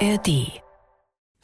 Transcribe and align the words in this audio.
ARD 0.00 0.65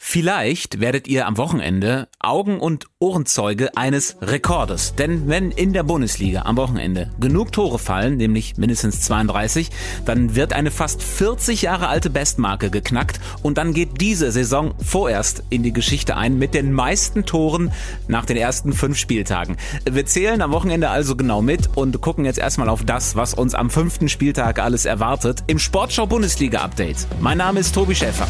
Vielleicht 0.04 0.80
werdet 0.80 1.06
ihr 1.06 1.28
am 1.28 1.38
Wochenende 1.38 2.08
Augen- 2.18 2.58
und 2.58 2.86
Ohrenzeuge 2.98 3.76
eines 3.76 4.16
Rekordes. 4.20 4.96
Denn 4.96 5.28
wenn 5.28 5.52
in 5.52 5.72
der 5.72 5.84
Bundesliga 5.84 6.42
am 6.42 6.56
Wochenende 6.56 7.12
genug 7.20 7.52
Tore 7.52 7.78
fallen, 7.78 8.16
nämlich 8.16 8.56
mindestens 8.56 9.00
32, 9.02 9.70
dann 10.04 10.34
wird 10.34 10.54
eine 10.54 10.72
fast 10.72 11.04
40 11.04 11.62
Jahre 11.62 11.86
alte 11.86 12.10
Bestmarke 12.10 12.68
geknackt 12.68 13.20
und 13.42 13.58
dann 13.58 13.74
geht 13.74 14.00
diese 14.00 14.32
Saison 14.32 14.74
vorerst 14.84 15.44
in 15.50 15.62
die 15.62 15.72
Geschichte 15.72 16.16
ein 16.16 16.36
mit 16.36 16.52
den 16.52 16.72
meisten 16.72 17.24
Toren 17.24 17.70
nach 18.08 18.26
den 18.26 18.36
ersten 18.36 18.72
fünf 18.72 18.98
Spieltagen. 18.98 19.56
Wir 19.88 20.04
zählen 20.04 20.42
am 20.42 20.50
Wochenende 20.50 20.90
also 20.90 21.14
genau 21.14 21.42
mit 21.42 21.70
und 21.76 22.00
gucken 22.00 22.24
jetzt 22.24 22.40
erstmal 22.40 22.68
auf 22.68 22.84
das, 22.84 23.14
was 23.14 23.34
uns 23.34 23.54
am 23.54 23.70
fünften 23.70 24.08
Spieltag 24.08 24.58
alles 24.58 24.84
erwartet 24.84 25.44
im 25.46 25.60
Sportschau 25.60 26.06
Bundesliga 26.06 26.60
Update. 26.60 27.06
Mein 27.20 27.38
Name 27.38 27.60
ist 27.60 27.72
Tobi 27.72 27.94
Schäfer. 27.94 28.26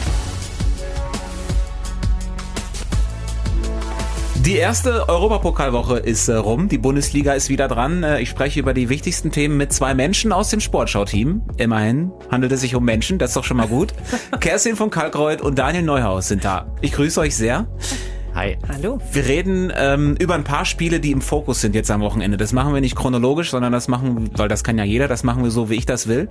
Die 4.45 4.57
erste 4.57 5.09
Europapokalwoche 5.09 5.99
ist 5.99 6.27
äh, 6.27 6.35
rum, 6.35 6.69
die 6.69 6.77
Bundesliga 6.77 7.33
ist 7.33 7.49
wieder 7.49 7.69
dran. 7.69 8.03
Äh, 8.03 8.21
ich 8.23 8.29
spreche 8.29 8.59
über 8.59 8.75
die 8.75 8.89
wichtigsten 8.89 9.31
Themen 9.31 9.57
mit 9.57 9.73
zwei 9.73 9.95
Menschen 9.95 10.33
aus 10.33 10.51
dem 10.51 10.59
Sportschau-Team. 10.59 11.43
Immerhin 11.59 12.11
handelt 12.29 12.51
es 12.51 12.63
sich 12.63 12.75
um 12.75 12.85
Menschen, 12.85 13.19
das 13.21 13.31
ist 13.31 13.37
doch 13.37 13.45
schon 13.45 13.59
mal 13.59 13.69
gut. 13.69 13.95
Kerstin 14.41 14.75
von 14.75 14.91
Kalkreuth 14.91 15.43
und 15.43 15.61
Daniel 15.61 15.85
Neuhaus 15.85 16.27
sind 16.27 16.45
da. 16.45 16.67
Ich 16.81 16.91
grüße 16.91 17.21
euch 17.21 17.37
sehr. 17.37 17.69
Hi. 18.35 18.57
Hallo. 18.67 18.99
Wir 19.13 19.27
reden 19.27 19.71
ähm, 19.77 20.17
über 20.19 20.35
ein 20.35 20.43
paar 20.43 20.65
Spiele, 20.65 21.01
die 21.01 21.11
im 21.11 21.21
Fokus 21.21 21.61
sind 21.61 21.75
jetzt 21.75 21.91
am 21.91 22.01
Wochenende. 22.01 22.39
Das 22.39 22.55
machen 22.55 22.73
wir 22.73 22.81
nicht 22.81 22.97
chronologisch, 22.97 23.51
sondern 23.51 23.73
das 23.73 23.89
machen, 23.89 24.31
weil 24.39 24.49
das 24.49 24.65
kann 24.65 24.79
ja 24.79 24.85
jeder, 24.85 25.07
das 25.07 25.23
machen 25.23 25.45
wir 25.45 25.51
so, 25.51 25.69
wie 25.69 25.75
ich 25.75 25.85
das 25.85 26.09
will. 26.09 26.29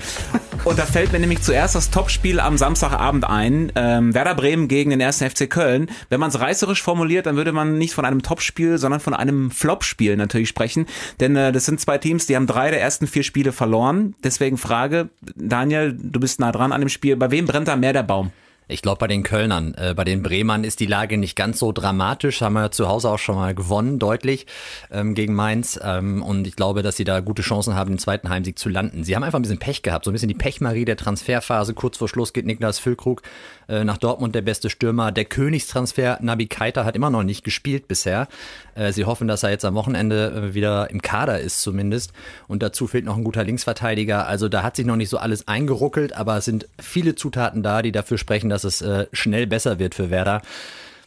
Und 0.63 0.79
da 0.79 0.85
fällt 0.85 1.11
mir 1.11 1.19
nämlich 1.19 1.43
zuerst 1.43 1.75
das 1.75 1.91
Topspiel 1.91 2.39
am 2.39 2.57
Samstagabend 2.57 3.29
ein. 3.29 3.71
Ähm, 3.75 4.15
Werder 4.15 4.33
Bremen 4.33 4.67
gegen 4.67 4.89
den 4.89 5.01
1. 5.01 5.19
FC 5.19 5.47
Köln. 5.47 5.91
Wenn 6.09 6.19
man 6.19 6.29
es 6.29 6.39
reißerisch 6.39 6.81
formuliert, 6.81 7.27
dann 7.27 7.35
würde 7.35 7.51
man 7.51 7.77
nicht 7.77 7.93
von 7.93 8.03
einem 8.03 8.23
Topspiel, 8.23 8.79
sondern 8.79 8.99
von 8.99 9.13
einem 9.13 9.51
Flopspiel 9.51 10.17
natürlich 10.17 10.49
sprechen. 10.49 10.87
Denn 11.19 11.35
äh, 11.35 11.51
das 11.51 11.67
sind 11.67 11.79
zwei 11.79 11.99
Teams, 11.99 12.25
die 12.25 12.35
haben 12.35 12.47
drei 12.47 12.71
der 12.71 12.81
ersten 12.81 13.05
vier 13.05 13.23
Spiele 13.23 13.51
verloren. 13.51 14.15
Deswegen 14.23 14.57
Frage, 14.57 15.09
Daniel, 15.35 15.95
du 16.01 16.19
bist 16.19 16.39
nah 16.39 16.51
dran 16.51 16.71
an 16.71 16.81
dem 16.81 16.89
Spiel. 16.89 17.15
Bei 17.15 17.29
wem 17.29 17.45
brennt 17.45 17.67
da 17.67 17.75
mehr 17.75 17.93
der 17.93 18.03
Baum? 18.03 18.31
Ich 18.71 18.81
glaube 18.81 18.99
bei 18.99 19.07
den 19.07 19.23
Kölnern. 19.23 19.73
Äh, 19.75 19.93
bei 19.93 20.03
den 20.03 20.23
Bremern 20.23 20.63
ist 20.63 20.79
die 20.79 20.85
Lage 20.85 21.17
nicht 21.17 21.35
ganz 21.35 21.59
so 21.59 21.71
dramatisch. 21.71 22.41
Haben 22.41 22.53
wir 22.53 22.71
zu 22.71 22.87
Hause 22.87 23.09
auch 23.09 23.19
schon 23.19 23.35
mal 23.35 23.53
gewonnen, 23.53 23.99
deutlich 23.99 24.47
ähm, 24.91 25.13
gegen 25.13 25.33
Mainz. 25.33 25.79
Ähm, 25.83 26.23
und 26.23 26.47
ich 26.47 26.55
glaube, 26.55 26.81
dass 26.81 26.95
sie 26.95 27.03
da 27.03 27.19
gute 27.19 27.41
Chancen 27.41 27.75
haben, 27.75 27.91
den 27.91 27.99
zweiten 27.99 28.29
Heimsieg 28.29 28.57
zu 28.57 28.69
landen. 28.69 29.03
Sie 29.03 29.15
haben 29.15 29.23
einfach 29.23 29.39
ein 29.39 29.41
bisschen 29.41 29.59
Pech 29.59 29.81
gehabt, 29.81 30.05
so 30.05 30.11
ein 30.11 30.13
bisschen 30.13 30.29
die 30.29 30.35
Pechmarie 30.35 30.85
der 30.85 30.97
Transferphase. 30.97 31.73
Kurz 31.73 31.97
vor 31.97 32.07
Schluss 32.07 32.33
geht 32.33 32.45
Niklas 32.45 32.79
Füllkrug 32.79 33.21
äh, 33.67 33.83
nach 33.83 33.97
Dortmund, 33.97 34.35
der 34.35 34.41
beste 34.41 34.69
Stürmer. 34.69 35.11
Der 35.11 35.25
Königstransfer 35.25 36.19
Nabi 36.21 36.47
Keita 36.47 36.85
hat 36.85 36.95
immer 36.95 37.09
noch 37.09 37.23
nicht 37.23 37.43
gespielt 37.43 37.87
bisher. 37.87 38.27
Äh, 38.75 38.93
sie 38.93 39.05
hoffen, 39.05 39.27
dass 39.27 39.43
er 39.43 39.49
jetzt 39.49 39.65
am 39.65 39.75
Wochenende 39.75 40.49
äh, 40.51 40.53
wieder 40.53 40.89
im 40.89 41.01
Kader 41.01 41.39
ist 41.39 41.61
zumindest. 41.61 42.13
Und 42.47 42.63
dazu 42.63 42.87
fehlt 42.87 43.05
noch 43.05 43.17
ein 43.17 43.23
guter 43.23 43.43
Linksverteidiger. 43.43 44.27
Also 44.27 44.49
da 44.49 44.63
hat 44.63 44.75
sich 44.75 44.85
noch 44.85 44.95
nicht 44.95 45.09
so 45.09 45.17
alles 45.17 45.47
eingeruckelt, 45.47 46.13
aber 46.13 46.37
es 46.37 46.45
sind 46.45 46.67
viele 46.79 47.15
Zutaten 47.15 47.63
da, 47.63 47.81
die 47.81 47.91
dafür 47.91 48.17
sprechen, 48.17 48.49
dass 48.49 48.60
es 48.63 48.81
äh, 48.81 49.07
schnell 49.13 49.47
besser 49.47 49.79
wird 49.79 49.95
für 49.95 50.09
Werder. 50.09 50.41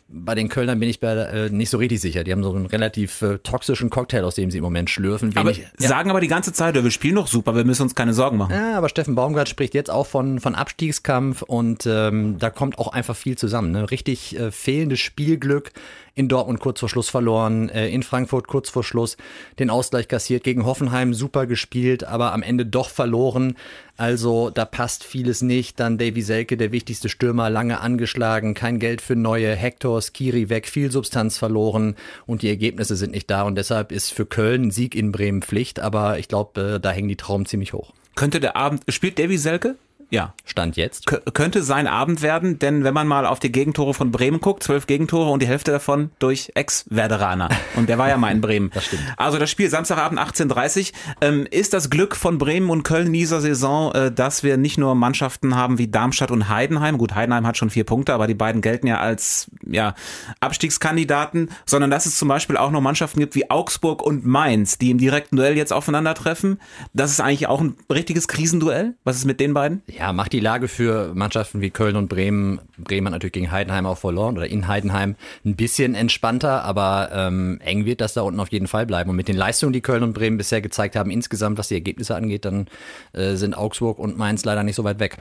Bei 0.07 0.35
den 0.35 0.51
Kölnern 0.51 0.79
bin 0.79 0.89
ich 0.89 1.01
bei, 1.01 1.13
äh, 1.15 1.51
nicht 1.51 1.71
so 1.71 1.79
richtig 1.79 2.01
sicher. 2.01 2.25
Die 2.25 2.33
haben 2.33 2.43
so 2.45 2.53
einen 2.53 2.67
relativ 2.67 3.23
äh, 3.23 3.39
toxischen 3.39 3.89
Cocktail, 3.89 4.25
aus 4.25 4.35
dem 4.35 4.51
sie 4.51 4.59
im 4.59 4.65
Moment 4.65 4.91
schlürfen. 4.91 5.35
Aber 5.35 5.49
Wenig, 5.49 5.67
ja. 5.81 5.89
sagen 5.89 6.11
aber 6.11 6.21
die 6.21 6.29
ganze 6.29 6.53
Zeit, 6.53 6.75
wir 6.75 6.91
spielen 6.91 7.15
noch 7.15 7.27
super, 7.27 7.57
wir 7.57 7.65
müssen 7.65 7.83
uns 7.83 7.95
keine 7.95 8.13
Sorgen 8.13 8.37
machen. 8.37 8.55
Ja, 8.55 8.77
aber 8.77 8.91
Steffen 8.91 9.15
Baumgart 9.15 9.49
spricht 9.49 9.73
jetzt 9.73 9.91
auch 9.91 10.07
von, 10.07 10.41
von 10.41 10.55
Abstiegskampf 10.55 11.41
und 11.43 11.87
ähm, 11.87 12.39
da 12.39 12.51
kommt 12.51 12.79
auch 12.79 12.89
einfach 12.93 13.17
viel 13.17 13.37
zusammen. 13.39 13.73
Ne? 13.73 13.91
Richtig 13.91 14.39
äh, 14.39 14.51
fehlendes 14.53 15.01
Spielglück 15.01 15.73
in 16.15 16.29
Dortmund 16.29 16.61
kurz 16.61 16.81
vor 16.81 16.89
Schluss 16.89 17.09
verloren, 17.09 17.69
äh, 17.69 17.89
in 17.89 18.02
Frankfurt 18.02 18.47
kurz 18.47 18.70
vor 18.70 18.85
Schluss 18.85 19.17
den 19.58 19.70
Ausgleich 19.70 20.08
kassiert, 20.08 20.45
gegen 20.45 20.64
Hoffenheim 20.64 21.13
super 21.13 21.47
gespielt, 21.47 22.05
aber 22.05 22.33
am 22.33 22.42
Ende 22.42 22.64
doch 22.64 22.89
verloren. 22.89 23.57
Also 23.97 24.51
da 24.51 24.64
passt 24.64 25.05
vieles 25.05 25.42
nicht. 25.42 25.79
Dann 25.80 25.98
Davy 25.98 26.23
Selke, 26.23 26.57
der 26.57 26.73
wichtigste 26.73 27.08
Stürmer, 27.08 27.51
lange 27.51 27.80
angeschlagen, 27.80 28.55
kein 28.55 28.79
Geld 28.79 29.01
für 29.01 29.17
neue, 29.17 29.55
Hector, 29.55 30.01
Skiri 30.01 30.48
weg, 30.48 30.69
viel 30.69 30.91
Substanz 30.91 31.39
verloren 31.39 31.97
und 32.27 32.42
die 32.42 32.48
Ergebnisse 32.48 32.96
sind 32.96 33.13
nicht 33.13 33.31
da 33.31 33.42
und 33.42 33.57
deshalb 33.57 33.91
ist 33.92 34.13
für 34.13 34.27
Köln 34.27 34.64
ein 34.64 34.70
Sieg 34.70 34.95
in 34.95 35.13
Bremen 35.13 35.42
Pflicht, 35.42 35.81
aber 35.81 36.19
ich 36.19 36.29
glaube, 36.29 36.75
äh, 36.75 36.81
da 36.81 36.91
hängen 36.91 37.08
die 37.08 37.17
Trauben 37.17 37.46
ziemlich 37.46 37.73
hoch. 37.73 37.92
Könnte 38.14 38.39
der 38.39 38.55
Abend, 38.57 38.83
spielt 38.89 39.19
Davy 39.19 39.39
Selke? 39.39 39.77
Ja. 40.11 40.35
Stand 40.45 40.77
jetzt. 40.77 41.07
K 41.07 41.19
könnte 41.33 41.63
sein 41.63 41.87
Abend 41.87 42.23
werden, 42.23 42.59
denn 42.59 42.85
wenn 42.85 42.95
man 42.95 43.07
mal 43.07 43.27
auf 43.27 43.41
die 43.41 43.51
Gegentore 43.51 43.95
von 43.95 44.13
Bremen 44.13 44.41
guckt, 44.41 44.63
zwölf 44.63 44.87
Gegentore 44.87 45.31
und 45.31 45.42
die 45.42 45.47
Hälfte 45.47 45.73
davon 45.73 46.11
durch 46.19 46.53
Ex-Werderaner. 46.55 47.48
Und 47.77 47.89
der 47.89 47.98
war 47.98 48.09
ja 48.09 48.17
mal 48.17 48.31
in 48.31 48.41
Bremen. 48.41 48.70
Das 48.75 48.87
stimmt. 48.87 49.03
Also 49.17 49.39
das 49.39 49.51
Spiel 49.51 49.70
Samstagabend 49.70 50.19
18.30 50.19 50.93
ähm, 51.20 51.47
ist 51.48 51.75
das 51.75 51.91
Glück 51.91 52.17
von 52.17 52.39
Bremen 52.39 52.70
und 52.70 52.83
Köln 52.83 53.07
in 53.07 53.13
dieser 53.13 53.41
Saison, 53.41 53.93
äh, 53.93 54.11
dass 54.11 54.43
wir 54.43 54.57
nicht 54.57 54.79
nur 54.79 54.97
Mannschaften 54.97 55.55
haben 55.55 55.79
wie 55.79 55.87
Darmstadt 55.87 56.33
und 56.33 56.48
Heidenheim. 56.48 56.98
Gut, 56.98 57.14
Heidenheim 57.14 57.47
hat 57.47 57.57
schon 57.57 57.70
vier 57.70 57.85
Punkte, 57.85 58.14
aber 58.14 58.27
die 58.27 58.35
beiden 58.35 58.63
gelten 58.63 58.89
ja 58.89 58.98
als 58.98 59.48
ja, 59.70 59.95
Abstiegskandidaten, 60.41 61.51
sondern 61.67 61.91
dass 61.91 62.07
es 62.07 62.19
zum 62.19 62.29
Beispiel 62.29 62.57
auch 62.57 62.70
noch 62.70 62.80
Mannschaften 62.80 63.20
gibt 63.20 63.35
wie 63.35 63.51
Augsburg 63.51 64.02
und 64.02 64.27
Mainz, 64.27 64.79
die 64.79 64.91
im 64.91 64.98
direkten 64.98 65.36
Duell 65.36 65.57
jetzt 65.57 65.73
aufeinandertreffen. 65.73 66.61
Das 66.92 67.11
ist 67.11 67.20
eigentlich 67.20 67.47
auch 67.47 67.61
ein 67.61 67.77
richtiges 67.91 68.29
Krisenduell. 68.29 68.95
Was 69.05 69.17
ist 69.17 69.25
mit 69.25 69.41
den 69.41 69.55
beiden? 69.55 69.83
Ja, 69.86 70.13
macht 70.13 70.33
die 70.33 70.41
Lage 70.41 70.69
für 70.69 71.14
Mannschaften 71.14 71.61
wie 71.61 71.70
Köln 71.70 71.97
und 71.97 72.08
Bremen, 72.08 72.61
Bremen 72.79 73.07
hat 73.07 73.13
natürlich 73.13 73.33
gegen 73.33 73.51
Heidenheim 73.51 73.86
auch 73.86 73.98
verloren 73.98 74.36
oder 74.36 74.47
in 74.47 74.69
Heidenheim 74.69 75.17
ein 75.45 75.57
bisschen 75.57 75.95
entspannter, 75.95 76.64
aber 76.64 77.11
ähm, 77.13 77.61
eng 77.64 77.85
wird 77.85 78.01
das 78.01 78.14
da 78.14 78.23
unten 78.23 78.41
auf 78.41 78.52
jeden 78.52 78.67
Fall 78.67 78.86
bleiben. 78.86 79.11
Und 79.11 79.17
mit 79.17 79.29
den 79.29 79.36
Leistungen, 79.36 79.73
die 79.73 79.81
Köln 79.81 80.02
und 80.02 80.13
Bremen 80.13 80.36
bisher 80.36 80.61
gezeigt 80.61 80.96
haben, 80.96 81.11
insgesamt, 81.11 81.58
was 81.58 81.69
die 81.69 81.75
Ergebnisse 81.75 82.14
angeht, 82.14 82.45
dann 82.45 82.67
äh, 83.13 83.35
sind 83.35 83.57
Augsburg 83.57 83.98
und 83.98 84.17
Mainz 84.19 84.45
leider 84.45 84.63
nicht 84.63 84.77
so 84.77 84.85
weit 84.85 84.98
weg. 84.98 85.19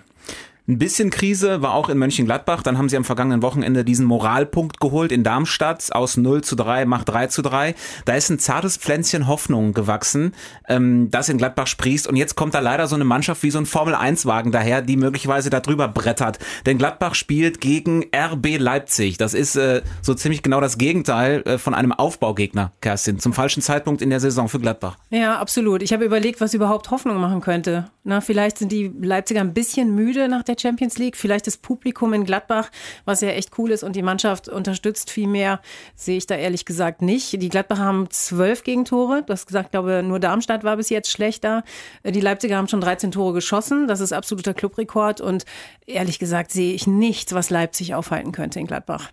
Ein 0.66 0.78
bisschen 0.78 1.10
Krise 1.10 1.62
war 1.62 1.74
auch 1.74 1.90
in 1.90 1.98
Mönchengladbach. 1.98 2.64
Dann 2.64 2.78
haben 2.78 2.88
sie 2.88 2.96
am 2.96 3.04
vergangenen 3.04 3.42
Wochenende 3.42 3.84
diesen 3.84 4.06
Moralpunkt 4.06 4.80
geholt 4.80 5.12
in 5.12 5.26
Darmstadt. 5.26 5.90
Aus 5.92 6.16
0 6.16 6.42
zu 6.42 6.56
3 6.56 6.86
macht 6.86 7.10
3 7.10 7.28
zu 7.28 7.42
3. 7.42 7.76
Da 8.06 8.14
ist 8.14 8.30
ein 8.30 8.40
zartes 8.40 8.78
Pflänzchen 8.78 9.28
Hoffnung 9.28 9.74
gewachsen, 9.74 10.34
ähm, 10.70 11.12
das 11.12 11.28
in 11.28 11.38
Gladbach 11.38 11.68
sprießt. 11.68 12.08
Und 12.08 12.16
jetzt 12.16 12.36
kommt 12.36 12.54
da 12.54 12.62
leider 12.62 12.88
so 12.88 12.96
eine 12.96 13.04
Mannschaft 13.04 13.44
wie 13.44 13.52
so 13.52 13.60
ein 13.60 13.66
Formel-1-Wagen 13.66 14.54
daher, 14.54 14.82
die 14.82 14.96
möglicherweise 14.96 15.50
da 15.50 15.60
drüber 15.60 15.90
brettert. 15.90 16.40
Denn 16.66 16.78
Gladbach 16.78 17.16
spielt 17.16 17.60
gegen 17.60 18.06
RB 18.16 18.58
Leipzig. 18.58 19.18
Das 19.18 19.34
ist 19.34 19.58
äh, 19.58 19.82
so 20.02 20.14
ziemlich 20.14 20.44
genau 20.44 20.62
das 20.62 20.78
Gegenteil 20.78 21.42
äh, 21.42 21.58
von 21.58 21.74
einem 21.74 21.92
Aufbaugegner, 21.92 22.72
Kerstin. 22.80 23.20
Zum 23.20 23.34
falschen 23.34 23.62
Zeitpunkt 23.62 24.02
in 24.02 24.10
der 24.10 24.22
Saison 24.22 24.48
für 24.48 24.62
Gladbach. 24.62 24.96
Ja, 25.10 25.40
absolut. 25.40 25.82
Ich 25.82 25.92
habe 25.92 26.06
überlegt, 26.06 26.40
was 26.40 26.54
überhaupt 26.54 26.90
Hoffnung 26.90 27.20
machen 27.20 27.42
könnte. 27.42 27.90
Na, 28.06 28.22
vielleicht 28.22 28.60
sind 28.60 28.72
die 28.72 28.94
Leipziger 29.02 29.42
ein 29.42 29.54
bisschen 29.54 29.94
müde 29.94 30.30
nach 30.30 30.44
der 30.44 30.53
Champions 30.60 30.98
League. 30.98 31.18
Vielleicht 31.18 31.48
das 31.48 31.58
Publikum 31.58 32.14
in 32.14 32.26
Gladbach, 32.26 32.70
was 33.06 33.22
ja 33.22 33.30
echt 33.30 33.58
cool 33.58 33.72
ist 33.72 33.84
und 33.84 33.96
die 33.96 34.02
Mannschaft 34.02 34.50
unterstützt 34.50 35.10
viel 35.10 35.28
mehr, 35.28 35.62
sehe 35.96 36.18
ich 36.18 36.28
da 36.28 36.36
ehrlich 36.36 36.66
gesagt 36.66 37.02
nicht. 37.02 37.42
Die 37.42 37.50
Gladbacher 37.50 37.84
haben 37.84 38.10
zwölf 38.10 38.64
Gegentore. 38.64 39.24
Du 39.26 39.34
hast 39.34 39.46
gesagt, 39.46 39.72
glaube 39.72 40.04
nur 40.04 40.20
Darmstadt 40.20 40.64
war 40.64 40.78
bis 40.78 40.90
jetzt 40.90 41.10
schlechter. 41.10 41.64
Die 42.04 42.22
Leipziger 42.22 42.58
haben 42.58 42.68
schon 42.68 42.82
13 42.82 43.12
Tore 43.12 43.34
geschossen. 43.34 43.88
Das 43.88 44.00
ist 44.00 44.14
absoluter 44.14 44.54
Clubrekord 44.54 45.22
und 45.22 45.46
ehrlich 45.86 46.20
gesagt 46.20 46.52
sehe 46.52 46.74
ich 46.74 46.88
nichts, 46.88 47.34
was 47.34 47.50
Leipzig 47.50 47.96
aufhalten 47.96 48.32
könnte 48.32 48.60
in 48.60 48.68
Gladbach. 48.68 49.12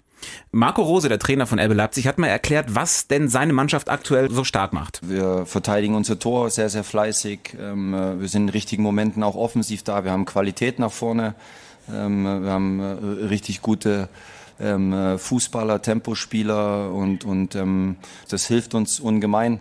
Marco 0.52 0.82
Rose, 0.82 1.08
der 1.08 1.18
Trainer 1.18 1.46
von 1.46 1.58
RB 1.58 1.74
Leipzig, 1.74 2.06
hat 2.06 2.18
mal 2.18 2.26
erklärt, 2.26 2.74
was 2.74 3.06
denn 3.06 3.28
seine 3.28 3.52
Mannschaft 3.52 3.88
aktuell 3.88 4.30
so 4.30 4.44
stark 4.44 4.72
macht. 4.72 5.00
Wir 5.02 5.46
verteidigen 5.46 5.94
unser 5.94 6.18
Tor 6.18 6.50
sehr, 6.50 6.68
sehr 6.68 6.84
fleißig. 6.84 7.56
Ähm, 7.58 7.92
wir 8.20 8.28
sind 8.28 8.42
in 8.44 8.48
richtigen 8.48 8.82
Momenten 8.82 9.22
auch 9.22 9.36
offensiv 9.36 9.82
da. 9.82 10.04
Wir 10.04 10.12
haben 10.12 10.24
Qualität 10.24 10.78
nach 10.78 10.92
vorne. 10.92 11.34
Ähm, 11.92 12.24
wir 12.24 12.50
haben 12.50 12.80
äh, 12.80 13.26
richtig 13.26 13.62
gute 13.62 14.08
ähm, 14.60 15.18
Fußballer, 15.18 15.80
Tempospieler 15.80 16.92
und, 16.92 17.24
und 17.24 17.58
das 18.28 18.46
hilft 18.46 18.74
uns 18.74 19.00
ungemein 19.00 19.60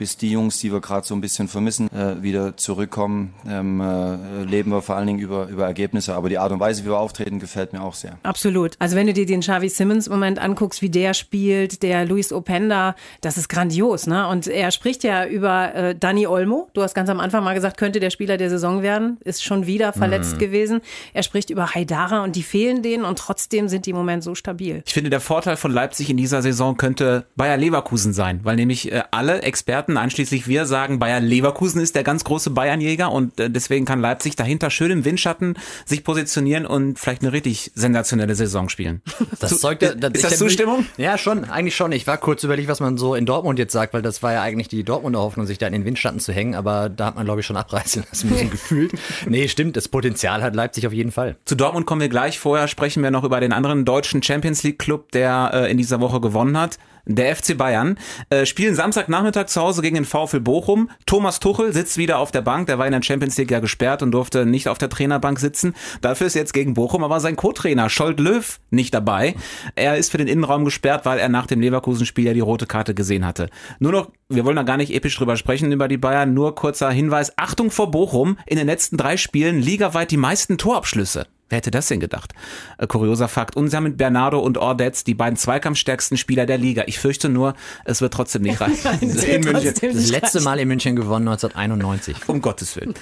bis 0.00 0.16
die 0.16 0.30
Jungs, 0.30 0.58
die 0.60 0.72
wir 0.72 0.80
gerade 0.80 1.06
so 1.06 1.14
ein 1.14 1.20
bisschen 1.20 1.46
vermissen, 1.46 1.92
äh, 1.92 2.22
wieder 2.22 2.56
zurückkommen, 2.56 3.34
ähm, 3.46 3.82
äh, 3.82 4.44
leben 4.44 4.70
wir 4.70 4.80
vor 4.80 4.96
allen 4.96 5.06
Dingen 5.06 5.18
über, 5.18 5.48
über 5.48 5.66
Ergebnisse. 5.66 6.14
Aber 6.14 6.30
die 6.30 6.38
Art 6.38 6.52
und 6.52 6.58
Weise, 6.58 6.84
wie 6.84 6.88
wir 6.88 6.96
auftreten, 6.96 7.38
gefällt 7.38 7.74
mir 7.74 7.82
auch 7.82 7.92
sehr. 7.92 8.16
Absolut. 8.22 8.76
Also 8.78 8.96
wenn 8.96 9.06
du 9.06 9.12
dir 9.12 9.26
den 9.26 9.40
Xavi 9.40 9.68
Simmons 9.68 10.08
Moment 10.08 10.38
anguckst, 10.38 10.80
wie 10.80 10.88
der 10.88 11.12
spielt, 11.12 11.82
der 11.82 12.06
Luis 12.06 12.32
Openda, 12.32 12.96
das 13.20 13.36
ist 13.36 13.50
grandios. 13.50 14.06
Ne? 14.06 14.26
Und 14.26 14.46
er 14.46 14.70
spricht 14.70 15.04
ja 15.04 15.26
über 15.26 15.74
äh, 15.74 15.94
Dani 15.94 16.26
Olmo. 16.26 16.70
Du 16.72 16.80
hast 16.82 16.94
ganz 16.94 17.10
am 17.10 17.20
Anfang 17.20 17.44
mal 17.44 17.52
gesagt, 17.52 17.76
könnte 17.76 18.00
der 18.00 18.08
Spieler 18.08 18.38
der 18.38 18.48
Saison 18.48 18.80
werden. 18.80 19.18
Ist 19.22 19.44
schon 19.44 19.66
wieder 19.66 19.92
verletzt 19.92 20.36
mhm. 20.36 20.38
gewesen. 20.38 20.80
Er 21.12 21.22
spricht 21.22 21.50
über 21.50 21.74
Haidara 21.74 22.24
und 22.24 22.36
die 22.36 22.42
fehlen 22.42 22.82
denen 22.82 23.04
und 23.04 23.18
trotzdem 23.18 23.68
sind 23.68 23.84
die 23.84 23.90
im 23.90 23.96
Moment 23.96 24.24
so 24.24 24.34
stabil. 24.34 24.82
Ich 24.86 24.94
finde, 24.94 25.10
der 25.10 25.20
Vorteil 25.20 25.58
von 25.58 25.70
Leipzig 25.70 26.08
in 26.08 26.16
dieser 26.16 26.40
Saison 26.40 26.78
könnte 26.78 27.26
Bayer 27.36 27.58
Leverkusen 27.58 28.14
sein, 28.14 28.40
weil 28.44 28.56
nämlich 28.56 28.90
äh, 28.90 29.02
alle 29.10 29.42
Experten 29.42 29.89
Experten, 29.90 29.96
einschließlich 29.96 30.48
wir, 30.48 30.66
sagen, 30.66 30.98
Bayer 30.98 31.20
Leverkusen 31.20 31.80
ist 31.80 31.94
der 31.94 32.04
ganz 32.04 32.24
große 32.24 32.50
Bayernjäger 32.50 33.10
und 33.10 33.38
äh, 33.40 33.50
deswegen 33.50 33.84
kann 33.84 34.00
Leipzig 34.00 34.36
dahinter 34.36 34.70
schön 34.70 34.90
im 34.90 35.04
Windschatten 35.04 35.54
sich 35.84 36.04
positionieren 36.04 36.66
und 36.66 36.98
vielleicht 36.98 37.22
eine 37.22 37.32
richtig 37.32 37.72
sensationelle 37.74 38.34
Saison 38.34 38.68
spielen. 38.68 39.02
Das 39.40 39.60
zeugt, 39.60 39.82
das, 39.82 40.12
ist 40.12 40.24
das 40.24 40.38
Zustimmung? 40.38 40.86
Ja, 40.96 41.18
schon, 41.18 41.44
eigentlich 41.44 41.76
schon. 41.76 41.92
Ich 41.92 42.06
war 42.06 42.18
kurz 42.18 42.44
überlegt, 42.44 42.68
was 42.68 42.80
man 42.80 42.98
so 42.98 43.14
in 43.14 43.26
Dortmund 43.26 43.58
jetzt 43.58 43.72
sagt, 43.72 43.94
weil 43.94 44.02
das 44.02 44.22
war 44.22 44.32
ja 44.32 44.42
eigentlich 44.42 44.68
die 44.68 44.84
Dortmunder 44.84 45.20
Hoffnung, 45.20 45.46
sich 45.46 45.58
da 45.58 45.66
in 45.66 45.72
den 45.72 45.84
Windschatten 45.84 46.20
zu 46.20 46.32
hängen, 46.32 46.54
aber 46.54 46.88
da 46.88 47.06
hat 47.06 47.16
man, 47.16 47.24
glaube 47.24 47.40
ich, 47.40 47.46
schon 47.46 47.56
abreißen 47.56 48.04
lassen 48.08 48.30
müssen, 48.30 48.50
gefühlt. 48.50 48.92
Nee, 49.26 49.48
stimmt, 49.48 49.76
das 49.76 49.88
Potenzial 49.88 50.42
hat 50.42 50.54
Leipzig 50.54 50.86
auf 50.86 50.92
jeden 50.92 51.12
Fall. 51.12 51.36
Zu 51.44 51.54
Dortmund 51.54 51.86
kommen 51.86 52.00
wir 52.00 52.08
gleich. 52.08 52.38
Vorher 52.38 52.68
sprechen 52.68 53.02
wir 53.02 53.10
noch 53.10 53.24
über 53.24 53.40
den 53.40 53.52
anderen 53.52 53.84
deutschen 53.84 54.22
Champions 54.22 54.62
League 54.62 54.78
Club, 54.78 55.12
der 55.12 55.50
äh, 55.52 55.70
in 55.70 55.78
dieser 55.78 56.00
Woche 56.00 56.20
gewonnen 56.20 56.58
hat 56.58 56.78
der 57.04 57.34
FC 57.34 57.56
Bayern, 57.56 57.98
äh, 58.30 58.46
spielen 58.46 58.74
Samstagnachmittag 58.74 59.46
zu 59.46 59.60
Hause 59.60 59.82
gegen 59.82 59.94
den 59.94 60.04
VfL 60.04 60.40
Bochum. 60.40 60.90
Thomas 61.06 61.40
Tuchel 61.40 61.72
sitzt 61.72 61.96
wieder 61.96 62.18
auf 62.18 62.30
der 62.30 62.42
Bank, 62.42 62.66
der 62.66 62.78
war 62.78 62.86
in 62.86 62.92
der 62.92 63.02
Champions 63.02 63.36
League 63.38 63.50
ja 63.50 63.60
gesperrt 63.60 64.02
und 64.02 64.12
durfte 64.12 64.46
nicht 64.46 64.68
auf 64.68 64.78
der 64.78 64.88
Trainerbank 64.88 65.38
sitzen. 65.38 65.74
Dafür 66.00 66.26
ist 66.26 66.34
jetzt 66.34 66.52
gegen 66.52 66.74
Bochum 66.74 67.04
aber 67.04 67.20
sein 67.20 67.36
Co-Trainer 67.36 67.88
Scholt 67.88 68.20
Löw 68.20 68.58
nicht 68.70 68.94
dabei. 68.94 69.34
Er 69.74 69.96
ist 69.96 70.10
für 70.10 70.18
den 70.18 70.28
Innenraum 70.28 70.64
gesperrt, 70.64 71.04
weil 71.04 71.18
er 71.18 71.28
nach 71.28 71.46
dem 71.46 71.60
Leverkusen-Spiel 71.60 72.26
ja 72.26 72.34
die 72.34 72.40
rote 72.40 72.66
Karte 72.66 72.94
gesehen 72.94 73.26
hatte. 73.26 73.48
Nur 73.78 73.92
noch, 73.92 74.10
wir 74.28 74.44
wollen 74.44 74.56
da 74.56 74.62
gar 74.62 74.76
nicht 74.76 74.94
episch 74.94 75.16
drüber 75.16 75.36
sprechen 75.36 75.72
über 75.72 75.88
die 75.88 75.98
Bayern, 75.98 76.34
nur 76.34 76.54
kurzer 76.54 76.90
Hinweis, 76.90 77.32
Achtung 77.36 77.70
vor 77.70 77.90
Bochum, 77.90 78.38
in 78.46 78.56
den 78.56 78.66
letzten 78.66 78.96
drei 78.96 79.16
Spielen 79.16 79.60
ligaweit 79.60 80.10
die 80.10 80.16
meisten 80.16 80.58
Torabschlüsse. 80.58 81.26
Wer 81.50 81.56
hätte 81.58 81.72
das 81.72 81.88
denn 81.88 81.98
gedacht? 81.98 82.32
Äh, 82.78 82.86
kurioser 82.86 83.26
Fakt. 83.28 83.56
Und 83.56 83.68
sie 83.68 83.76
haben 83.76 83.84
mit 83.84 83.96
Bernardo 83.96 84.38
und 84.38 84.56
Ordetz 84.56 85.02
die 85.02 85.14
beiden 85.14 85.36
zweikampfstärksten 85.36 86.16
Spieler 86.16 86.46
der 86.46 86.58
Liga. 86.58 86.84
Ich 86.86 87.00
fürchte 87.00 87.28
nur, 87.28 87.54
es 87.84 88.00
wird 88.00 88.14
trotzdem 88.14 88.42
nicht 88.42 88.60
reichen. 88.60 89.00
in 89.00 89.40
München. 89.42 89.74
Das 89.82 90.10
letzte 90.10 90.40
Mal 90.42 90.60
in 90.60 90.68
München 90.68 90.94
gewonnen 90.94 91.26
1991. 91.26 92.28
Um 92.28 92.40
Gottes 92.40 92.76
Willen. 92.76 92.94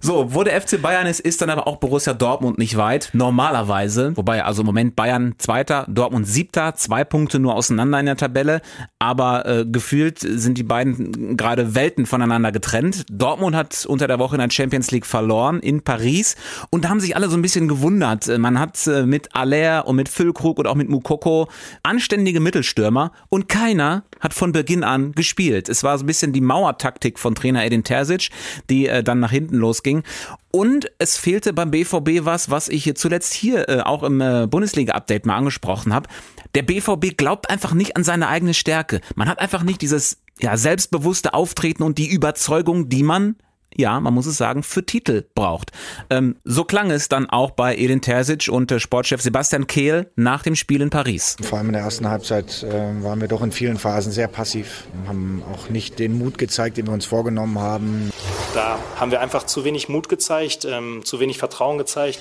So, 0.00 0.34
wo 0.34 0.42
der 0.42 0.60
FC 0.60 0.82
Bayern 0.82 1.06
ist, 1.06 1.20
ist 1.20 1.40
dann 1.42 1.48
aber 1.50 1.68
auch 1.68 1.76
Borussia 1.76 2.12
Dortmund 2.12 2.58
nicht 2.58 2.76
weit. 2.76 3.10
Normalerweise. 3.12 4.16
Wobei, 4.16 4.44
also 4.44 4.62
im 4.62 4.66
Moment 4.66 4.96
Bayern 4.96 5.36
Zweiter, 5.38 5.86
Dortmund 5.88 6.26
Siebter. 6.26 6.74
Zwei 6.74 7.04
Punkte 7.04 7.38
nur 7.38 7.54
auseinander 7.54 8.00
in 8.00 8.06
der 8.06 8.16
Tabelle. 8.16 8.62
Aber 8.98 9.46
äh, 9.46 9.64
gefühlt 9.64 10.18
sind 10.18 10.58
die 10.58 10.64
beiden 10.64 11.36
gerade 11.36 11.76
Welten 11.76 12.06
voneinander 12.06 12.50
getrennt. 12.50 13.04
Dortmund 13.12 13.54
hat 13.54 13.86
unter 13.86 14.08
der 14.08 14.18
Woche 14.18 14.34
in 14.34 14.40
der 14.40 14.50
Champions 14.50 14.90
League 14.90 15.06
verloren 15.06 15.60
in 15.60 15.82
Paris. 15.82 16.34
Und 16.70 16.84
da 16.84 16.88
haben 16.88 16.98
sich 16.98 17.14
alle 17.14 17.28
so 17.28 17.36
ein 17.36 17.42
bisschen 17.42 17.68
gewundert 17.68 17.91
gewundert. 17.92 18.38
Man 18.38 18.58
hat 18.58 18.86
äh, 18.86 19.04
mit 19.06 19.34
Aller 19.34 19.86
und 19.86 19.96
mit 19.96 20.08
Füllkrug 20.08 20.58
und 20.58 20.66
auch 20.66 20.74
mit 20.74 20.88
Mukoko 20.88 21.48
anständige 21.82 22.40
Mittelstürmer 22.40 23.12
und 23.28 23.48
keiner 23.48 24.04
hat 24.20 24.34
von 24.34 24.52
Beginn 24.52 24.84
an 24.84 25.12
gespielt. 25.12 25.68
Es 25.68 25.84
war 25.84 25.98
so 25.98 26.04
ein 26.04 26.06
bisschen 26.06 26.32
die 26.32 26.40
Mauertaktik 26.40 27.18
von 27.18 27.34
Trainer 27.34 27.64
Edin 27.64 27.84
Terzic, 27.84 28.30
die 28.70 28.86
äh, 28.86 29.02
dann 29.02 29.20
nach 29.20 29.30
hinten 29.30 29.56
losging. 29.56 30.02
Und 30.50 30.90
es 30.98 31.16
fehlte 31.16 31.52
beim 31.52 31.70
BVB 31.70 32.24
was, 32.24 32.50
was 32.50 32.68
ich 32.68 32.94
zuletzt 32.96 33.32
hier 33.32 33.68
äh, 33.68 33.80
auch 33.80 34.02
im 34.02 34.18
Bundesliga-Update 34.18 35.26
mal 35.26 35.36
angesprochen 35.36 35.94
habe. 35.94 36.08
Der 36.54 36.62
BVB 36.62 37.16
glaubt 37.16 37.48
einfach 37.48 37.72
nicht 37.72 37.96
an 37.96 38.04
seine 38.04 38.28
eigene 38.28 38.54
Stärke. 38.54 39.00
Man 39.14 39.28
hat 39.28 39.38
einfach 39.38 39.62
nicht 39.62 39.80
dieses 39.80 40.18
ja, 40.40 40.56
selbstbewusste 40.56 41.34
Auftreten 41.34 41.82
und 41.82 41.98
die 41.98 42.10
Überzeugung, 42.10 42.88
die 42.88 43.02
man 43.02 43.36
ja, 43.76 44.00
man 44.00 44.14
muss 44.14 44.26
es 44.26 44.36
sagen, 44.36 44.62
für 44.62 44.84
Titel 44.84 45.24
braucht. 45.34 45.72
Ähm, 46.10 46.36
so 46.44 46.64
klang 46.64 46.90
es 46.90 47.08
dann 47.08 47.28
auch 47.28 47.52
bei 47.52 47.76
Edin 47.76 48.00
Terzic 48.00 48.48
und 48.48 48.70
äh, 48.72 48.80
Sportchef 48.80 49.20
Sebastian 49.20 49.66
Kehl 49.66 50.10
nach 50.16 50.42
dem 50.42 50.56
Spiel 50.56 50.80
in 50.80 50.90
Paris. 50.90 51.36
Vor 51.42 51.58
allem 51.58 51.68
in 51.68 51.74
der 51.74 51.82
ersten 51.82 52.08
Halbzeit 52.08 52.62
äh, 52.62 53.02
waren 53.02 53.20
wir 53.20 53.28
doch 53.28 53.42
in 53.42 53.52
vielen 53.52 53.78
Phasen 53.78 54.12
sehr 54.12 54.28
passiv, 54.28 54.84
haben 55.06 55.42
auch 55.52 55.68
nicht 55.68 55.98
den 55.98 56.18
Mut 56.18 56.38
gezeigt, 56.38 56.76
den 56.76 56.86
wir 56.86 56.92
uns 56.92 57.06
vorgenommen 57.06 57.58
haben. 57.58 58.10
Da 58.54 58.78
haben 58.96 59.10
wir 59.10 59.20
einfach 59.20 59.44
zu 59.44 59.64
wenig 59.64 59.88
Mut 59.88 60.08
gezeigt, 60.08 60.64
ähm, 60.64 61.02
zu 61.04 61.20
wenig 61.20 61.38
Vertrauen 61.38 61.78
gezeigt. 61.78 62.20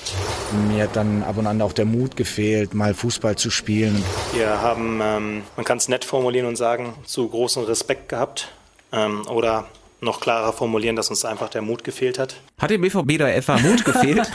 Mir 0.69 0.83
hat 0.83 0.95
dann 0.95 1.23
ab 1.23 1.37
und 1.37 1.47
an 1.47 1.61
auch 1.61 1.73
der 1.73 1.85
Mut 1.85 2.15
gefehlt, 2.15 2.73
mal 2.73 2.93
Fußball 2.93 3.35
zu 3.35 3.49
spielen. 3.49 4.03
Wir 4.33 4.61
haben, 4.61 4.99
ähm, 5.01 5.43
man 5.55 5.65
kann 5.65 5.77
es 5.77 5.87
nett 5.87 6.05
formulieren 6.05 6.47
und 6.47 6.55
sagen, 6.55 6.93
zu 7.05 7.27
großen 7.27 7.63
Respekt 7.63 8.09
gehabt 8.09 8.49
ähm, 8.91 9.27
oder 9.27 9.65
noch 10.01 10.19
klarer 10.19 10.51
formulieren, 10.51 10.95
dass 10.95 11.09
uns 11.09 11.25
einfach 11.25 11.49
der 11.49 11.61
Mut 11.61 11.83
gefehlt 11.83 12.19
hat. 12.19 12.35
Hat 12.61 12.69
dem 12.69 12.81
BVB 12.81 13.17
da 13.17 13.27
etwa 13.27 13.57
Mut 13.57 13.83
gefehlt? 13.85 14.29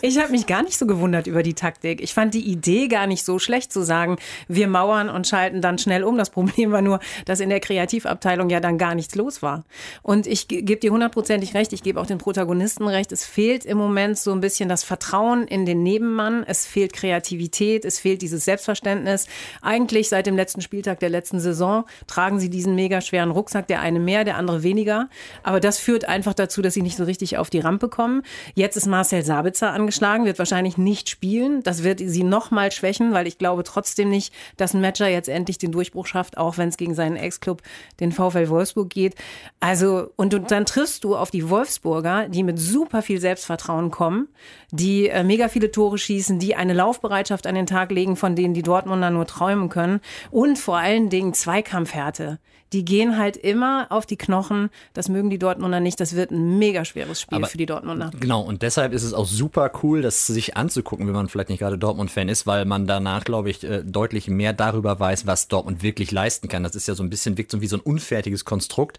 ich 0.00 0.18
habe 0.18 0.30
mich 0.30 0.46
gar 0.46 0.62
nicht 0.62 0.78
so 0.78 0.86
gewundert 0.86 1.26
über 1.26 1.42
die 1.42 1.54
Taktik. 1.54 2.00
Ich 2.00 2.14
fand 2.14 2.32
die 2.32 2.48
Idee 2.48 2.86
gar 2.86 3.08
nicht 3.08 3.24
so 3.24 3.40
schlecht 3.40 3.72
zu 3.72 3.82
sagen, 3.82 4.16
wir 4.46 4.68
mauern 4.68 5.08
und 5.08 5.26
schalten 5.26 5.60
dann 5.60 5.78
schnell 5.78 6.04
um. 6.04 6.16
Das 6.16 6.30
Problem 6.34 6.70
war 6.70 6.82
nur, 6.82 7.00
dass 7.24 7.40
in 7.40 7.50
der 7.50 7.58
Kreativabteilung 7.58 8.48
ja 8.48 8.60
dann 8.60 8.78
gar 8.78 8.94
nichts 8.94 9.16
los 9.16 9.42
war. 9.42 9.64
Und 10.02 10.28
ich 10.28 10.46
gebe 10.46 10.76
dir 10.76 10.92
hundertprozentig 10.92 11.54
recht, 11.54 11.72
ich 11.72 11.82
gebe 11.82 12.00
auch 12.00 12.06
den 12.06 12.18
Protagonisten 12.18 12.86
recht. 12.86 13.10
Es 13.10 13.24
fehlt 13.24 13.64
im 13.64 13.76
Moment 13.76 14.18
so 14.18 14.30
ein 14.30 14.40
bisschen 14.40 14.68
das 14.68 14.84
Vertrauen 14.84 15.48
in 15.48 15.66
den 15.66 15.82
Nebenmann. 15.82 16.44
Es 16.46 16.66
fehlt 16.66 16.92
Kreativität, 16.92 17.84
es 17.84 17.98
fehlt 17.98 18.22
dieses 18.22 18.44
Selbstverständnis. 18.44 19.26
Eigentlich 19.62 20.08
seit 20.08 20.26
dem 20.26 20.36
letzten 20.36 20.60
Spieltag 20.60 21.00
der 21.00 21.08
letzten 21.08 21.40
Saison 21.40 21.86
tragen 22.06 22.38
sie 22.38 22.50
diesen 22.50 22.76
mega 22.76 23.00
schweren 23.00 23.32
Rucksack, 23.32 23.66
der 23.66 23.80
eine 23.80 23.98
mehr, 23.98 24.22
der 24.22 24.36
andere 24.36 24.62
weniger. 24.62 25.08
Aber 25.42 25.58
das 25.58 25.80
führt 25.80 26.04
einfach 26.04 26.34
dazu, 26.34 26.62
dass 26.62 26.74
sie 26.74 26.82
nicht 26.82 26.96
so 26.96 27.02
richtig 27.02 27.36
auf 27.36 27.50
die 27.50 27.63
Rampe 27.64 27.88
kommen. 27.88 28.22
Jetzt 28.54 28.76
ist 28.76 28.86
Marcel 28.86 29.24
Sabitzer 29.24 29.72
angeschlagen, 29.72 30.24
wird 30.24 30.38
wahrscheinlich 30.38 30.78
nicht 30.78 31.08
spielen. 31.08 31.62
Das 31.62 31.82
wird 31.82 32.00
sie 32.00 32.22
noch 32.22 32.50
mal 32.50 32.70
schwächen, 32.70 33.12
weil 33.12 33.26
ich 33.26 33.38
glaube 33.38 33.64
trotzdem 33.64 34.10
nicht, 34.10 34.32
dass 34.56 34.74
ein 34.74 34.80
Matcher 34.80 35.08
jetzt 35.08 35.28
endlich 35.28 35.58
den 35.58 35.72
Durchbruch 35.72 36.06
schafft, 36.06 36.36
auch 36.38 36.58
wenn 36.58 36.68
es 36.68 36.76
gegen 36.76 36.94
seinen 36.94 37.16
Ex-Club, 37.16 37.62
den 38.00 38.12
VfL 38.12 38.48
Wolfsburg 38.48 38.90
geht. 38.90 39.14
Also, 39.60 40.10
und 40.16 40.32
du, 40.32 40.40
dann 40.40 40.66
triffst 40.66 41.04
du 41.04 41.16
auf 41.16 41.30
die 41.30 41.48
Wolfsburger, 41.48 42.28
die 42.28 42.42
mit 42.42 42.58
super 42.58 43.02
viel 43.02 43.20
Selbstvertrauen 43.20 43.90
kommen, 43.90 44.28
die 44.70 45.08
äh, 45.08 45.24
mega 45.24 45.48
viele 45.48 45.70
Tore 45.70 45.98
schießen, 45.98 46.38
die 46.38 46.54
eine 46.54 46.74
Laufbereitschaft 46.74 47.46
an 47.46 47.54
den 47.54 47.66
Tag 47.66 47.90
legen, 47.90 48.16
von 48.16 48.36
denen 48.36 48.54
die 48.54 48.62
Dortmunder 48.62 49.10
nur 49.10 49.26
träumen 49.26 49.68
können 49.68 50.00
und 50.30 50.58
vor 50.58 50.76
allen 50.76 51.08
Dingen 51.08 51.34
Zweikampfhärte 51.34 52.38
die 52.72 52.84
gehen 52.84 53.18
halt 53.18 53.36
immer 53.36 53.86
auf 53.90 54.06
die 54.06 54.16
Knochen. 54.16 54.70
Das 54.92 55.08
mögen 55.08 55.30
die 55.30 55.38
Dortmunder 55.38 55.80
nicht. 55.80 56.00
Das 56.00 56.16
wird 56.16 56.30
ein 56.30 56.58
mega 56.58 56.84
schweres 56.84 57.20
Spiel 57.20 57.38
Aber 57.38 57.46
für 57.46 57.58
die 57.58 57.66
Dortmunder. 57.66 58.10
Genau, 58.18 58.40
und 58.42 58.62
deshalb 58.62 58.92
ist 58.92 59.04
es 59.04 59.14
auch 59.14 59.26
super 59.26 59.70
cool, 59.82 60.02
das 60.02 60.26
sich 60.26 60.56
anzugucken, 60.56 61.06
wenn 61.06 61.14
man 61.14 61.28
vielleicht 61.28 61.50
nicht 61.50 61.60
gerade 61.60 61.78
Dortmund-Fan 61.78 62.28
ist, 62.28 62.46
weil 62.46 62.64
man 62.64 62.86
danach, 62.86 63.24
glaube 63.24 63.50
ich, 63.50 63.62
äh, 63.64 63.82
deutlich 63.84 64.28
mehr 64.28 64.52
darüber 64.52 64.98
weiß, 64.98 65.26
was 65.26 65.48
Dortmund 65.48 65.82
wirklich 65.82 66.10
leisten 66.10 66.48
kann. 66.48 66.62
Das 66.62 66.74
ist 66.74 66.88
ja 66.88 66.94
so 66.94 67.02
ein 67.02 67.10
bisschen, 67.10 67.38
wirkt 67.38 67.50
so 67.50 67.60
wie 67.60 67.66
so 67.66 67.76
ein 67.76 67.80
unfertiges 67.80 68.44
Konstrukt. 68.44 68.98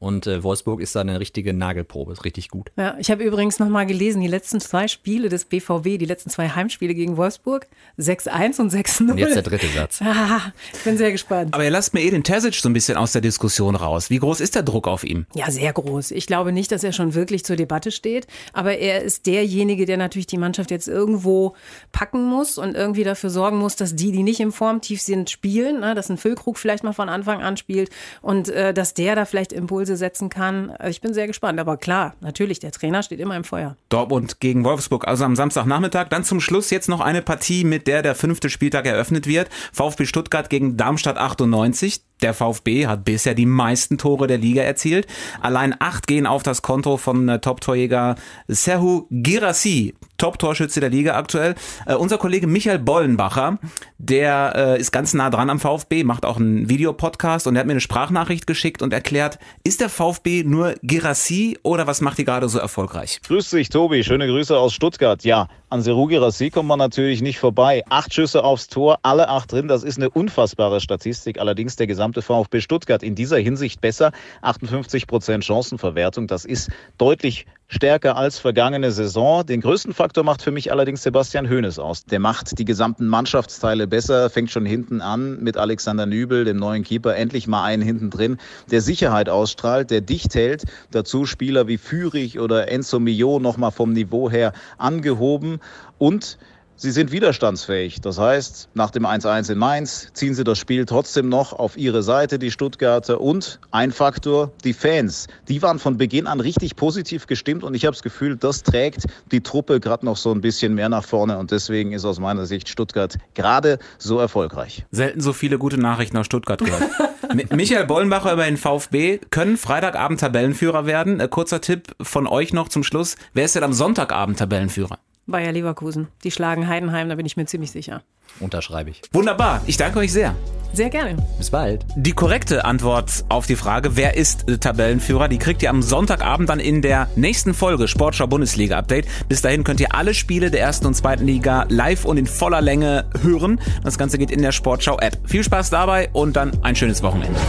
Und 0.00 0.26
äh, 0.26 0.42
Wolfsburg 0.42 0.80
ist 0.80 0.96
da 0.96 1.02
eine 1.02 1.20
richtige 1.20 1.52
Nagelprobe, 1.52 2.12
ist 2.12 2.24
richtig 2.24 2.48
gut. 2.48 2.72
Ja, 2.78 2.96
ich 2.98 3.10
habe 3.10 3.22
übrigens 3.22 3.58
nochmal 3.58 3.84
gelesen, 3.84 4.22
die 4.22 4.28
letzten 4.28 4.58
zwei 4.58 4.88
Spiele 4.88 5.28
des 5.28 5.44
BVW, 5.44 5.98
die 5.98 6.06
letzten 6.06 6.30
zwei 6.30 6.48
Heimspiele 6.48 6.94
gegen 6.94 7.18
Wolfsburg, 7.18 7.66
6-1 7.98 8.60
und 8.62 8.72
6-0. 8.72 9.10
Und 9.10 9.18
jetzt 9.18 9.36
der 9.36 9.42
dritte 9.42 9.68
Satz. 9.68 10.00
Ah, 10.12 10.52
ich 10.72 10.80
bin 10.80 10.96
sehr 10.98 11.12
gespannt. 11.12 11.54
Aber 11.54 11.64
ihr 11.64 11.70
lasst 11.70 11.94
mir 11.94 12.02
eh 12.02 12.10
den 12.10 12.24
Terzic 12.24 12.54
so 12.54 12.68
ein 12.68 12.72
bisschen 12.72 12.96
aus 12.96 13.12
der 13.12 13.20
Diskussion 13.20 13.74
raus. 13.74 14.10
Wie 14.10 14.18
groß 14.18 14.40
ist 14.40 14.54
der 14.54 14.62
Druck 14.62 14.86
auf 14.88 15.04
ihm? 15.04 15.26
Ja, 15.34 15.50
sehr 15.50 15.72
groß. 15.72 16.10
Ich 16.10 16.26
glaube 16.26 16.52
nicht, 16.52 16.72
dass 16.72 16.84
er 16.84 16.92
schon 16.92 17.14
wirklich 17.14 17.44
zur 17.44 17.56
Debatte 17.56 17.90
steht, 17.90 18.26
aber 18.52 18.78
er 18.78 19.02
ist 19.02 19.26
derjenige, 19.26 19.86
der 19.86 19.96
natürlich 19.96 20.26
die 20.26 20.36
Mannschaft 20.36 20.70
jetzt 20.70 20.88
irgendwo 20.88 21.54
packen 21.92 22.24
muss 22.24 22.58
und 22.58 22.74
irgendwie 22.74 23.04
dafür 23.04 23.30
sorgen 23.30 23.58
muss, 23.58 23.76
dass 23.76 23.94
die, 23.94 24.12
die 24.12 24.22
nicht 24.22 24.40
im 24.40 24.52
Formtief 24.52 25.00
sind, 25.00 25.30
spielen, 25.30 25.80
ne? 25.80 25.94
dass 25.94 26.10
ein 26.10 26.18
Füllkrug 26.18 26.58
vielleicht 26.58 26.84
mal 26.84 26.92
von 26.92 27.08
Anfang 27.08 27.40
an 27.42 27.56
spielt 27.56 27.90
und 28.20 28.48
äh, 28.48 28.74
dass 28.74 28.94
der 28.94 29.14
da 29.14 29.24
vielleicht 29.24 29.52
Impulse 29.52 29.89
Impulse 29.90 29.96
setzen 29.96 30.28
kann. 30.28 30.70
Also 30.70 30.90
ich 30.90 31.00
bin 31.00 31.14
sehr 31.14 31.26
gespannt. 31.26 31.58
Aber 31.58 31.76
klar, 31.76 32.14
natürlich, 32.20 32.60
der 32.60 32.72
Trainer 32.72 33.02
steht 33.02 33.20
immer 33.20 33.36
im 33.36 33.44
Feuer. 33.44 33.76
Dortmund 33.88 34.40
gegen 34.40 34.64
Wolfsburg, 34.64 35.06
also 35.06 35.24
am 35.24 35.36
Samstagnachmittag. 35.36 36.08
Dann 36.08 36.24
zum 36.24 36.40
Schluss 36.40 36.70
jetzt 36.70 36.88
noch 36.88 37.00
eine 37.00 37.22
Partie, 37.22 37.64
mit 37.64 37.86
der 37.86 38.02
der 38.02 38.14
fünfte 38.14 38.50
Spieltag 38.50 38.86
eröffnet 38.86 39.26
wird. 39.26 39.48
VfB 39.72 40.06
Stuttgart 40.06 40.48
gegen 40.48 40.76
Darmstadt 40.76 41.18
98. 41.18 42.02
Der 42.22 42.34
VfB 42.34 42.86
hat 42.86 43.04
bisher 43.04 43.34
die 43.34 43.46
meisten 43.46 43.98
Tore 43.98 44.26
der 44.26 44.38
Liga 44.38 44.62
erzielt. 44.62 45.06
Allein 45.40 45.74
acht 45.78 46.06
gehen 46.06 46.26
auf 46.26 46.42
das 46.42 46.62
Konto 46.62 46.96
von 46.96 47.28
äh, 47.28 47.38
Top-Torjäger 47.40 48.16
Serhu 48.48 49.06
Girassi, 49.10 49.94
Top-Torschütze 50.18 50.80
der 50.80 50.90
Liga 50.90 51.16
aktuell. 51.16 51.54
Uh, 51.88 51.96
unser 51.96 52.18
Kollege 52.18 52.46
Michael 52.46 52.78
Bollenbacher, 52.78 53.58
der 53.98 54.74
uh, 54.76 54.80
ist 54.80 54.92
ganz 54.92 55.14
nah 55.14 55.30
dran 55.30 55.48
am 55.48 55.58
VfB, 55.58 56.04
macht 56.04 56.26
auch 56.26 56.36
einen 56.36 56.68
Videopodcast 56.68 57.46
und 57.46 57.56
er 57.56 57.60
hat 57.60 57.66
mir 57.66 57.72
eine 57.72 57.80
Sprachnachricht 57.80 58.46
geschickt 58.46 58.82
und 58.82 58.92
erklärt, 58.92 59.38
ist 59.64 59.80
der 59.80 59.88
VfB 59.88 60.44
nur 60.44 60.74
Girassi 60.82 61.58
oder 61.62 61.86
was 61.86 62.00
macht 62.00 62.18
die 62.18 62.24
gerade 62.24 62.48
so 62.48 62.58
erfolgreich? 62.58 63.20
Grüß 63.26 63.50
dich, 63.50 63.70
Tobi. 63.70 64.04
Schöne 64.04 64.26
Grüße 64.26 64.56
aus 64.56 64.74
Stuttgart. 64.74 65.24
Ja, 65.24 65.48
An 65.72 65.82
Serugi 65.82 66.16
Rassi 66.16 66.50
kommt 66.50 66.68
man 66.68 66.80
natürlich 66.80 67.22
nicht 67.22 67.38
vorbei. 67.38 67.84
Acht 67.88 68.12
Schüsse 68.12 68.42
aufs 68.42 68.66
Tor, 68.66 68.98
alle 69.02 69.28
acht 69.28 69.52
drin. 69.52 69.68
Das 69.68 69.84
ist 69.84 69.98
eine 69.98 70.10
unfassbare 70.10 70.80
Statistik. 70.80 71.38
Allerdings 71.38 71.76
der 71.76 71.86
gesamte 71.86 72.22
VfB 72.22 72.60
Stuttgart 72.60 73.04
in 73.04 73.14
dieser 73.14 73.38
Hinsicht 73.38 73.80
besser. 73.80 74.10
58 74.42 75.06
Prozent 75.06 75.44
Chancenverwertung. 75.44 76.26
Das 76.26 76.44
ist 76.44 76.70
deutlich 76.98 77.46
stärker 77.70 78.16
als 78.16 78.38
vergangene 78.38 78.90
Saison. 78.90 79.46
Den 79.46 79.60
größten 79.60 79.94
Faktor 79.94 80.24
macht 80.24 80.42
für 80.42 80.50
mich 80.50 80.72
allerdings 80.72 81.02
Sebastian 81.02 81.48
Hoeneß 81.48 81.78
aus. 81.78 82.04
Der 82.04 82.18
macht 82.18 82.58
die 82.58 82.64
gesamten 82.64 83.06
Mannschaftsteile 83.06 83.86
besser, 83.86 84.28
fängt 84.28 84.50
schon 84.50 84.66
hinten 84.66 85.00
an 85.00 85.40
mit 85.40 85.56
Alexander 85.56 86.04
Nübel, 86.04 86.44
dem 86.44 86.58
neuen 86.58 86.82
Keeper, 86.82 87.16
endlich 87.16 87.46
mal 87.46 87.64
einen 87.64 87.82
hinten 87.82 88.10
drin, 88.10 88.38
der 88.70 88.82
Sicherheit 88.82 89.28
ausstrahlt, 89.28 89.90
der 89.90 90.00
dicht 90.00 90.34
hält. 90.34 90.64
Dazu 90.90 91.24
Spieler 91.24 91.68
wie 91.68 91.78
Fürich 91.78 92.40
oder 92.40 92.70
Enzo 92.70 92.98
Mio 92.98 93.38
nochmal 93.38 93.70
vom 93.70 93.92
Niveau 93.92 94.28
her 94.28 94.52
angehoben 94.76 95.60
und 95.98 96.38
Sie 96.82 96.92
sind 96.92 97.12
widerstandsfähig. 97.12 98.00
Das 98.00 98.18
heißt, 98.18 98.70
nach 98.72 98.90
dem 98.90 99.04
1-1 99.04 99.52
in 99.52 99.58
Mainz 99.58 100.08
ziehen 100.14 100.34
sie 100.34 100.44
das 100.44 100.58
Spiel 100.58 100.86
trotzdem 100.86 101.28
noch 101.28 101.52
auf 101.52 101.76
ihre 101.76 102.02
Seite, 102.02 102.38
die 102.38 102.50
Stuttgarter. 102.50 103.20
Und 103.20 103.60
ein 103.70 103.92
Faktor, 103.92 104.50
die 104.64 104.72
Fans. 104.72 105.26
Die 105.46 105.60
waren 105.60 105.78
von 105.78 105.98
Beginn 105.98 106.26
an 106.26 106.40
richtig 106.40 106.76
positiv 106.76 107.26
gestimmt 107.26 107.64
und 107.64 107.74
ich 107.74 107.84
habe 107.84 107.92
das 107.92 108.02
Gefühl, 108.02 108.38
das 108.38 108.62
trägt 108.62 109.04
die 109.30 109.42
Truppe 109.42 109.78
gerade 109.78 110.06
noch 110.06 110.16
so 110.16 110.32
ein 110.32 110.40
bisschen 110.40 110.74
mehr 110.74 110.88
nach 110.88 111.04
vorne 111.04 111.36
und 111.36 111.50
deswegen 111.50 111.92
ist 111.92 112.06
aus 112.06 112.18
meiner 112.18 112.46
Sicht 112.46 112.70
Stuttgart 112.70 113.18
gerade 113.34 113.78
so 113.98 114.18
erfolgreich. 114.18 114.86
Selten 114.90 115.20
so 115.20 115.34
viele 115.34 115.58
gute 115.58 115.76
Nachrichten 115.76 116.16
aus 116.16 116.24
Stuttgart 116.24 116.60
gehört. 116.64 116.90
Michael 117.50 117.84
Bollenbacher 117.84 118.32
über 118.32 118.46
den 118.46 118.56
VfB 118.56 119.18
können 119.28 119.58
Freitagabend 119.58 120.20
Tabellenführer 120.20 120.86
werden. 120.86 121.20
Äh, 121.20 121.28
kurzer 121.28 121.60
Tipp 121.60 121.94
von 122.00 122.26
euch 122.26 122.54
noch 122.54 122.70
zum 122.70 122.84
Schluss. 122.84 123.16
Wer 123.34 123.44
ist 123.44 123.54
denn 123.54 123.64
am 123.64 123.74
Sonntagabend 123.74 124.38
Tabellenführer? 124.38 124.98
Bayer 125.30 125.52
Leverkusen. 125.52 126.08
Die 126.24 126.30
schlagen 126.30 126.68
Heidenheim, 126.68 127.08
da 127.08 127.14
bin 127.14 127.26
ich 127.26 127.36
mir 127.36 127.46
ziemlich 127.46 127.70
sicher. 127.70 128.02
Unterschreibe 128.38 128.90
ich. 128.90 129.02
Wunderbar. 129.12 129.60
Ich 129.66 129.76
danke 129.76 129.98
euch 129.98 130.12
sehr. 130.12 130.34
Sehr 130.72 130.88
gerne. 130.88 131.16
Bis 131.36 131.50
bald. 131.50 131.84
Die 131.96 132.12
korrekte 132.12 132.64
Antwort 132.64 133.24
auf 133.28 133.46
die 133.46 133.56
Frage, 133.56 133.96
wer 133.96 134.16
ist 134.16 134.46
Tabellenführer, 134.60 135.28
die 135.28 135.38
kriegt 135.38 135.62
ihr 135.62 135.70
am 135.70 135.82
Sonntagabend 135.82 136.48
dann 136.48 136.60
in 136.60 136.80
der 136.80 137.08
nächsten 137.16 137.54
Folge 137.54 137.88
Sportschau 137.88 138.28
Bundesliga 138.28 138.78
Update. 138.78 139.06
Bis 139.28 139.42
dahin 139.42 139.64
könnt 139.64 139.80
ihr 139.80 139.94
alle 139.94 140.14
Spiele 140.14 140.50
der 140.50 140.60
ersten 140.60 140.86
und 140.86 140.94
zweiten 140.94 141.26
Liga 141.26 141.66
live 141.68 142.04
und 142.04 142.18
in 142.18 142.26
voller 142.26 142.60
Länge 142.60 143.06
hören. 143.22 143.60
Das 143.82 143.98
Ganze 143.98 144.16
geht 144.16 144.30
in 144.30 144.42
der 144.42 144.52
Sportschau 144.52 144.98
App. 144.98 145.18
Viel 145.24 145.42
Spaß 145.42 145.70
dabei 145.70 146.08
und 146.12 146.36
dann 146.36 146.52
ein 146.62 146.76
schönes 146.76 147.02
Wochenende. 147.02 147.40